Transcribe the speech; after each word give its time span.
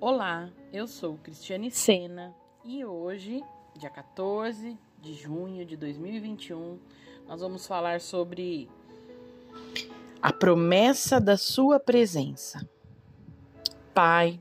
Olá, 0.00 0.48
eu 0.72 0.86
sou 0.86 1.18
Cristiane 1.24 1.72
Sena 1.72 2.32
e 2.64 2.84
hoje, 2.84 3.42
dia 3.76 3.90
14 3.90 4.78
de 5.00 5.14
junho 5.14 5.66
de 5.66 5.76
2021, 5.76 6.78
nós 7.26 7.40
vamos 7.40 7.66
falar 7.66 8.00
sobre 8.00 8.70
a 10.22 10.32
promessa 10.32 11.20
da 11.20 11.36
Sua 11.36 11.80
presença. 11.80 12.64
Pai, 13.92 14.40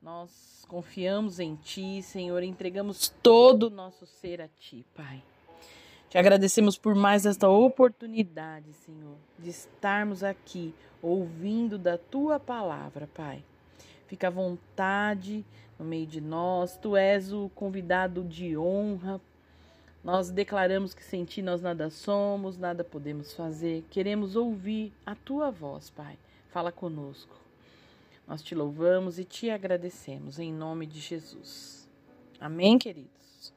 nós 0.00 0.64
confiamos 0.68 1.40
em 1.40 1.56
Ti, 1.56 2.00
Senhor, 2.00 2.40
entregamos 2.44 3.12
todo 3.20 3.64
o 3.64 3.70
nosso 3.70 4.06
ser 4.06 4.40
a 4.40 4.46
Ti, 4.46 4.86
Pai. 4.94 5.20
Te 6.10 6.16
agradecemos 6.16 6.78
por 6.78 6.94
mais 6.94 7.26
esta 7.26 7.48
oportunidade, 7.48 8.72
Senhor, 8.72 9.16
de 9.36 9.50
estarmos 9.50 10.22
aqui 10.22 10.72
ouvindo 11.02 11.76
da 11.76 11.98
Tua 11.98 12.38
palavra, 12.38 13.08
Pai. 13.12 13.42
Fica 14.12 14.26
à 14.26 14.30
vontade 14.30 15.42
no 15.78 15.86
meio 15.86 16.06
de 16.06 16.20
nós. 16.20 16.76
Tu 16.76 16.94
és 16.98 17.32
o 17.32 17.48
convidado 17.54 18.22
de 18.22 18.58
honra. 18.58 19.18
Nós 20.04 20.30
declaramos 20.30 20.92
que 20.92 21.02
sem 21.02 21.24
ti 21.24 21.40
nós 21.40 21.62
nada 21.62 21.88
somos, 21.88 22.58
nada 22.58 22.84
podemos 22.84 23.32
fazer. 23.32 23.82
Queremos 23.88 24.36
ouvir 24.36 24.92
a 25.06 25.14
tua 25.14 25.50
voz, 25.50 25.88
Pai. 25.88 26.18
Fala 26.50 26.70
conosco. 26.70 27.34
Nós 28.28 28.42
te 28.42 28.54
louvamos 28.54 29.18
e 29.18 29.24
te 29.24 29.48
agradecemos 29.48 30.38
em 30.38 30.52
nome 30.52 30.84
de 30.84 31.00
Jesus. 31.00 31.88
Amém, 32.38 32.78
queridos? 32.78 33.54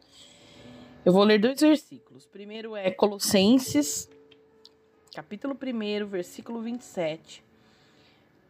Eu 1.03 1.11
vou 1.11 1.25
ler 1.25 1.37
dois 1.37 1.59
versículos. 1.59 2.25
Primeiro 2.25 2.77
é 2.77 2.91
Colossenses, 2.91 4.09
capítulo 5.13 5.53
1, 5.53 6.07
versículo 6.07 6.61
27 6.61 7.44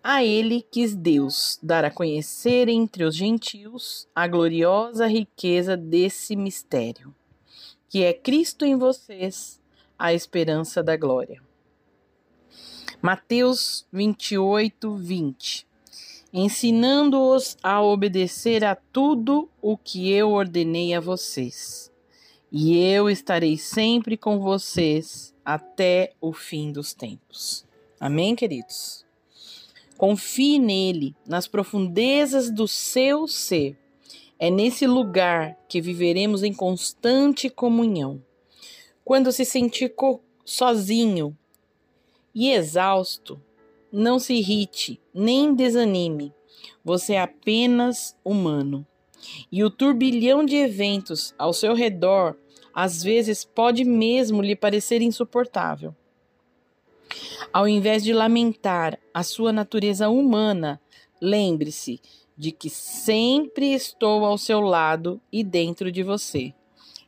a 0.08 0.24
ele 0.24 0.62
quis 0.62 0.94
Deus 0.94 1.58
dar 1.64 1.84
a 1.84 1.90
conhecer 1.90 2.70
entre 2.70 3.04
os 3.04 3.16
gentios 3.16 4.08
a 4.14 4.28
gloriosa 4.28 5.08
riqueza 5.08 5.76
desse 5.76 6.36
mistério, 6.36 7.12
que 7.90 8.04
é 8.04 8.14
Cristo 8.14 8.64
em 8.66 8.76
vocês, 8.76 9.60
a 9.98 10.14
esperança 10.14 10.84
da 10.84 10.96
glória. 10.96 11.42
Mateus 13.02 13.88
28, 13.92 14.96
20 14.96 15.68
Ensinando-os 16.32 17.58
a 17.64 17.82
obedecer 17.82 18.64
a 18.64 18.76
tudo 18.76 19.50
o 19.60 19.76
que 19.76 20.12
eu 20.12 20.34
ordenei 20.34 20.94
a 20.94 21.00
vocês, 21.00 21.92
e 22.52 22.78
eu 22.78 23.10
estarei 23.10 23.58
sempre 23.58 24.18
com 24.18 24.38
vocês 24.38 25.34
até 25.44 26.14
o 26.22 26.32
fim 26.32 26.72
dos 26.72 26.94
tempos. 26.94 27.66
Amém, 28.00 28.36
queridos? 28.36 29.05
Confie 29.98 30.60
nele, 30.60 31.16
nas 31.26 31.48
profundezas 31.48 32.52
do 32.52 32.68
seu 32.68 33.28
ser. 33.28 33.78
É 34.38 34.50
nesse 34.50 34.86
lugar 34.86 35.58
que 35.70 35.80
viveremos 35.80 36.44
em 36.44 36.54
constante 36.54 37.50
comunhão. 37.50 38.22
Quando 39.04 39.32
se 39.32 39.46
sentir 39.46 39.94
sozinho 40.44 41.38
e 42.34 42.52
exausto, 42.52 43.42
não 43.92 44.20
se 44.20 44.34
irrite, 44.34 45.00
nem 45.14 45.54
desanime. 45.54 46.34
Você 46.84 47.14
é 47.14 47.22
apenas 47.22 48.18
humano. 48.26 48.86
E 49.52 49.64
o 49.64 49.70
turbilhão 49.70 50.46
de 50.46 50.56
eventos 50.58 51.34
ao 51.38 51.54
seu 51.54 51.74
redor 51.74 52.36
às 52.74 53.02
vezes 53.02 53.46
pode 53.46 53.86
mesmo 53.86 54.42
lhe 54.42 54.56
parecer 54.56 55.02
insuportável. 55.02 55.96
Ao 57.56 57.70
invés 57.70 58.04
de 58.04 58.12
lamentar 58.12 59.00
a 59.14 59.24
sua 59.24 59.54
natureza 59.54 60.10
humana, 60.10 60.78
lembre-se 61.22 62.02
de 62.38 62.52
que 62.52 62.70
sempre 62.70 63.74
estou 63.74 64.26
ao 64.26 64.38
seu 64.38 64.60
lado 64.60 65.22
e 65.32 65.42
dentro 65.42 65.90
de 65.90 66.04
você. 66.04 66.54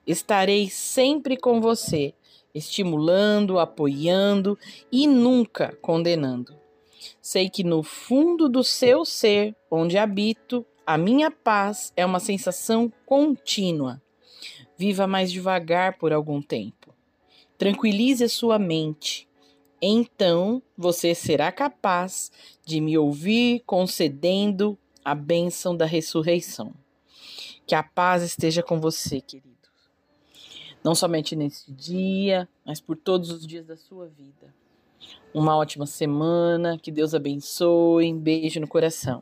Estarei 0.07 0.69
sempre 0.69 1.35
com 1.35 1.59
você, 1.59 2.13
estimulando, 2.55 3.59
apoiando 3.59 4.57
e 4.89 5.05
nunca 5.05 5.77
condenando. 5.81 6.55
Sei 7.21 7.49
que 7.49 7.61
no 7.65 7.83
fundo 7.83 8.47
do 8.47 8.63
seu 8.63 9.03
ser, 9.03 9.53
onde 9.69 9.97
habito, 9.97 10.65
a 10.85 10.97
minha 10.97 11.29
paz 11.29 11.91
é 11.93 12.05
uma 12.05 12.21
sensação 12.21 12.89
contínua. 13.05 14.01
Viva 14.77 15.07
mais 15.07 15.29
devagar 15.29 15.97
por 15.97 16.13
algum 16.13 16.41
tempo. 16.41 16.95
Tranquilize 17.57 18.23
a 18.23 18.29
sua 18.29 18.57
mente 18.57 19.26
então 19.81 20.61
você 20.77 21.13
será 21.13 21.51
capaz 21.51 22.31
de 22.65 22.81
me 22.81 22.97
ouvir 22.97 23.61
concedendo 23.65 24.77
a 25.03 25.13
bênção 25.13 25.75
da 25.75 25.85
ressurreição. 25.85 26.73
Que 27.65 27.75
a 27.75 27.83
paz 27.83 28.23
esteja 28.23 28.63
com 28.63 28.79
você, 28.79 29.21
querido. 29.21 29.55
Não 30.83 30.95
somente 30.95 31.35
nesse 31.35 31.71
dia, 31.71 32.47
mas 32.65 32.79
por 32.79 32.95
todos 32.95 33.29
os 33.29 33.45
dias 33.45 33.65
da 33.65 33.75
sua 33.75 34.07
vida. 34.07 34.53
Uma 35.33 35.55
ótima 35.55 35.85
semana, 35.85 36.77
que 36.77 36.91
Deus 36.91 37.13
abençoe. 37.13 38.13
Um 38.13 38.19
beijo 38.19 38.59
no 38.59 38.67
coração. 38.67 39.21